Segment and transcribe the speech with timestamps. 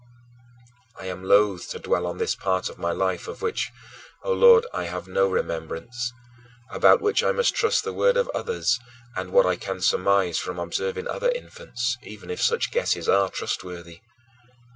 [0.99, 3.69] I am loath to dwell on this part of my life of which,
[4.23, 6.11] O Lord, I have no remembrance,
[6.71, 8.79] about which I must trust the word of others
[9.15, 14.01] and what I can surmise from observing other infants, even if such guesses are trustworthy.